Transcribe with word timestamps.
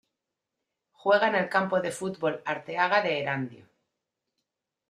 Juega 0.93 1.27
en 1.27 1.35
el 1.35 1.47
Campo 1.47 1.79
de 1.79 1.91
Fútbol 1.91 2.41
Arteaga 2.43 3.03
de 3.03 3.19
Erandio. 3.19 3.67